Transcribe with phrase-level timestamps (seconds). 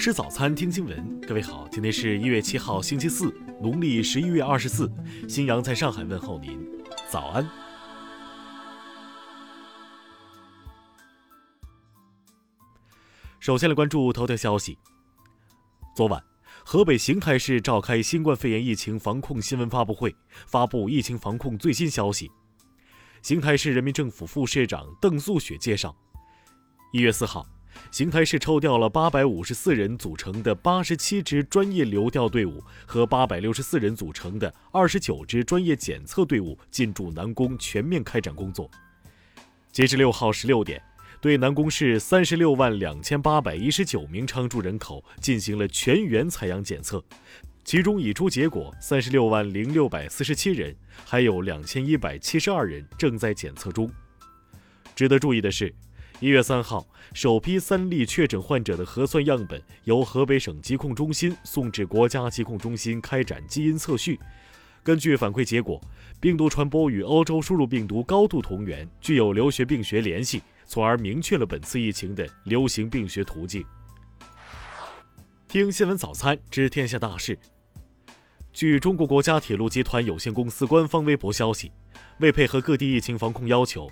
[0.00, 1.20] 吃早餐，听新闻。
[1.20, 3.30] 各位好，今天是一月七号，星期四，
[3.60, 4.90] 农历十一月二十四。
[5.28, 6.58] 新阳在上海问候您，
[7.10, 7.46] 早安。
[13.40, 14.78] 首先来关注头条消息。
[15.94, 16.24] 昨晚，
[16.64, 22.30] 河北邢台市召开新冠肺炎疫情防控新闻发布会，发布疫情防控最新消息。
[23.20, 25.94] 邢台市人民政府副市长邓素雪介绍，
[26.90, 27.44] 一月四号。
[27.90, 38.70] 邢台市抽调了八百五十四人组成的八十七支专业流调队伍和八百六十四人组成的二十九支专业检测队伍进驻南宫，全面开展工作。
[39.72, 40.80] 截至六号十六点，
[41.20, 47.02] 对南宫市三十六万两千八百一十九名常住人口进行了全员采样检测，
[47.64, 53.90] 其中已出结果三十六万零六百四十七人，还有两千一百七十二人正在检测中。
[54.94, 55.74] 值得注意的是。
[56.20, 64.20] 一月三号，首批三例确诊患者的核酸样本由河北省疾控中心送至国家疾控中心开展基因测序。
[64.82, 65.80] 根据反馈结果，
[66.20, 73.64] 病毒传播与欧洲输入病毒高度同源，具有流行病学联系，从而明确了本次疫情的流行病学途径。
[75.48, 77.38] 听新闻早餐知天下大事。
[78.52, 81.72] 据中国国家铁路集团有限公司官方微博消息，
[82.18, 83.88] 为配合各地疫情防控要求。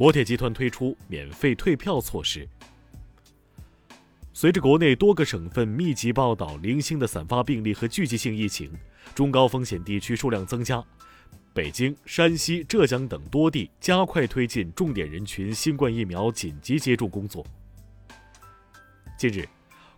[0.00, 2.48] 国铁集团推出免费退票措施。
[4.32, 8.72] 随着国内多个省份密集报道零星的散发病例和聚集性疫情，
[9.14, 10.82] 中高风险地区数量增加，
[11.52, 17.44] 北京、山西、浙江等多地加快推进重点人群新冠疫苗紧急接种工作。
[19.18, 19.46] 近日。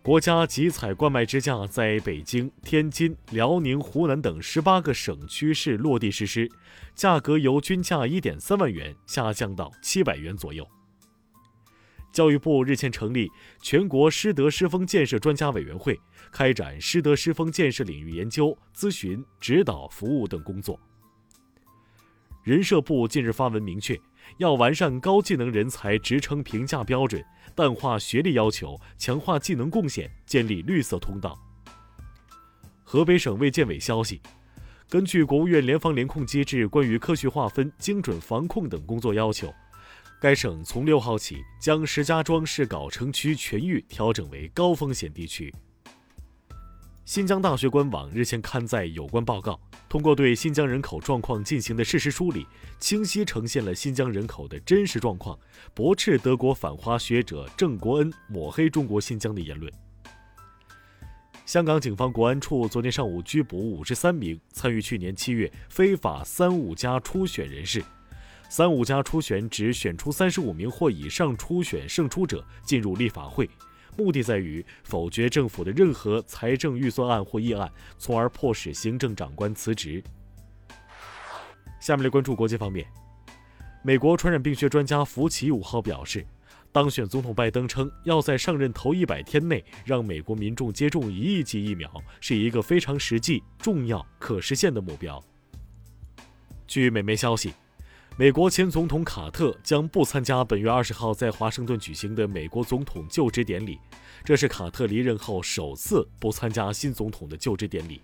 [0.02, 6.50] 国家集采冠脉支架在北京、天津、辽宁、湖南等十八个省区市落地实施，
[6.96, 10.66] 价格由均价一点三万元下降到七百元左右。
[12.10, 13.30] 教育部日前成立
[13.62, 15.96] 全国师德师风建设专家委员会，
[16.32, 20.76] 开展师德师风建设领域研究、咨询、指导、服务等工作。
[22.42, 23.96] 人社部近日发文明确，
[24.38, 27.24] 要完善高技能人才职称评价标准。
[27.54, 31.38] 淡化学历要求，强化技能贡献，建立绿色通道。
[32.82, 34.20] 河北省卫健委消息，
[34.88, 39.52] 根据国务院联防联控机制关于科学划分、精准防控等工作要求，
[40.20, 45.52] 该省从六号起将石家庄市藁城区全域调整为高风险地区。
[47.04, 49.60] 新疆大学官网日前刊载有关报告，
[49.92, 52.46] 通过对新疆人口状况进行的事实梳理，
[52.78, 55.38] 清晰呈现了新疆人口的真实状况，
[55.74, 59.70] 驳斥德国反华学者郑国恩抹黑中国新疆的言论。
[61.44, 67.84] 香港警方国安处昨天上午拘捕五十三名参与去年七月非法“三五加”初选人士
[68.48, 73.46] ，“三五加”初选指选出三十五名或以上初选胜出者进入立法会。
[73.96, 80.02] 目的在于否决政府的任何财政预算案或议案，从而迫使行政长官辞职。
[81.80, 82.86] 下面来关注国际方面，
[83.82, 86.24] 美国传染病学专家福奇五号表示，
[86.70, 95.22] 当选总统拜登称要在上任头一百天内让美国民众接种一亿剂疫苗，是一个非常实际、重要、可实现的目标。
[96.66, 97.52] 据美媒消息。
[98.18, 103.78] 美国前总统卡特将不参加本月二十号在华盛顿举行的美国总统就职典礼，
[104.22, 108.02] 这是卡特离任后首次不参加新总统的就职典礼。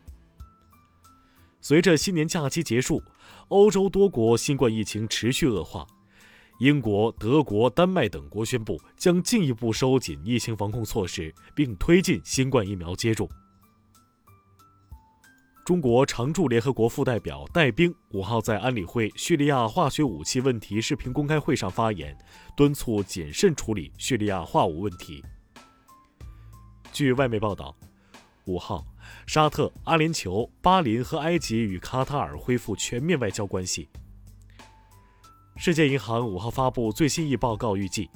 [1.60, 3.02] 随着新年假期结束，
[3.48, 5.86] 欧洲多国新冠疫情持续恶化，
[6.58, 13.28] 英国、德国、丹麦等国宣布将进一步收紧疫情防控措施，并推进新冠疫苗接种。
[15.68, 22.16] 中国常驻联合国副代表戴兵五号在安理会叙利亚化学武器问题视频公开会上发言，
[22.56, 25.22] 敦促谨慎处理叙利亚化武问题。
[26.90, 27.76] 据外媒报道，
[28.46, 28.82] 五号，
[29.26, 33.90] 沙特、阿联酋、巴林和埃及与卡塔尔恢复全面外交关系。
[35.54, 38.08] 世界银行五号发布最新一报告，预计，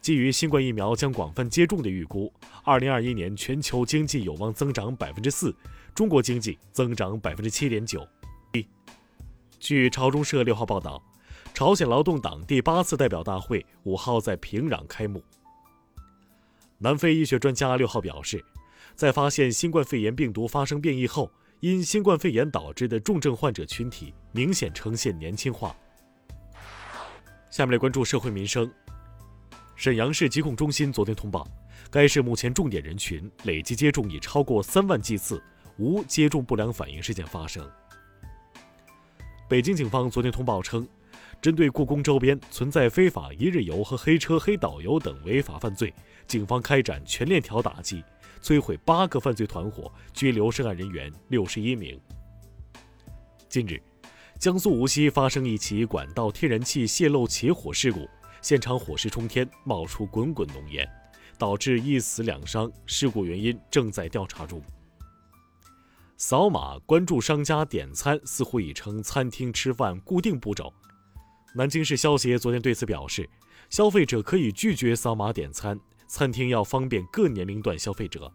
[0.00, 2.32] 基于新冠疫苗将广泛接种的预估，
[2.64, 5.54] 二零二一年全球经济有望增长百分之四。
[5.96, 8.06] 中国经济增长百分之七点九。
[8.52, 8.68] 一，
[9.58, 11.02] 据朝中社六号报道，
[11.54, 15.24] 朝鲜劳动党第八次代表大会五号在平壤开幕。
[16.76, 18.44] 南非医学专家六号表示，
[18.94, 25.74] 在发现新冠肺炎病毒发生变异后，因新冠肺炎导致的重症患者群体明显呈现年轻化。
[27.48, 28.70] 下面来关注社会民生。
[29.76, 31.48] 沈阳市疾控中心昨天通报，
[31.90, 35.42] 该市目前重点人群累计接种已超过三万剂次。
[35.78, 37.68] 无接种不良反应事件发生。
[39.48, 40.86] 北京警方昨天通报称，
[41.40, 45.94] 针对故宫周边存在非法一日游和黑车黑导游等违法犯罪，
[46.26, 48.02] 警方开展全链条打击，
[48.42, 52.00] 摧毁八个犯罪团伙，拘留涉案人员六十一名。
[53.48, 53.80] 近日，
[54.38, 58.08] 江苏无锡发生一起管道天然气泄漏起火事故，
[58.42, 60.88] 现场火势冲天，冒出滚滚浓烟，
[61.38, 62.70] 导致一死两伤。
[62.84, 64.60] 事故原因正在调查中。
[66.18, 70.72] 扫码关注商家点餐似乎已成餐厅吃饭固定步骤。
[71.54, 73.28] 南京市消协昨天对此表示，
[73.68, 78.32] 消费者可以拒绝扫码点餐，餐厅要方便各年龄段消费者。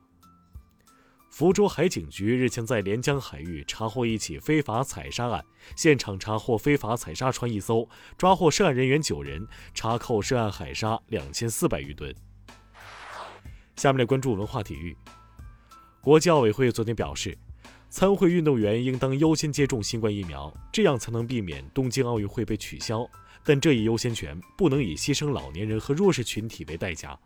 [1.31, 5.43] 福州海警局日前在连江海域查获一起非法采砂案，
[5.75, 12.13] 现场查获非法采砂船一艘，抓获涉案人员九人，查扣涉案海沙两千四百余吨。
[13.75, 14.95] 下面来关注文化体育。
[15.99, 17.35] 国际奥委会昨天表示。
[17.91, 23.05] 参会运动员应当优先接种新冠疫苗，这样才能避免东京奥运会被取消。
[23.43, 27.19] 但这一优先权不能以牺牲老年人和弱势群体为代价。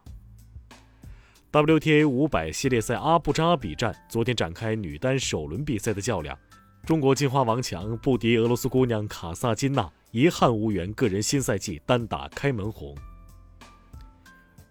[1.52, 6.36] WTA 五百系列赛阿布扎比站昨天展开女单首轮比赛的较量，
[6.84, 12.98] 中国金花王强不敌俄罗斯姑娘卡萨金娜，遗憾无缘个人新赛季单打开门红。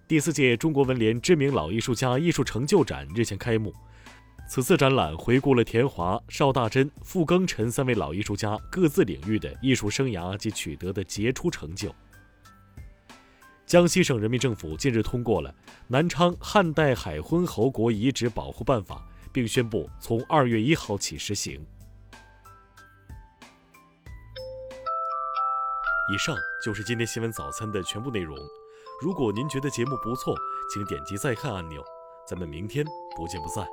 [0.09, 3.73] 第四届中国文联知名老艺术家艺术成就展日前开幕。
[4.47, 11.93] 此次展览回顾了田华、邵大珍、傅庚辰三位老艺术家各自领域的艺术生涯及取得的杰出成就。
[13.67, 15.51] 江西省人民政府近日通过了
[15.89, 18.97] 《南昌汉代海昏侯国遗址保护办法》，
[19.33, 21.67] 并宣布从二月一号起实行。
[26.13, 28.37] 以上就是今天新闻早餐的全部内容。
[29.03, 30.37] 如果您觉得节目不错，
[30.73, 31.83] 请点击再看按钮。
[32.29, 32.85] 咱们明天
[33.17, 33.67] 不见不散。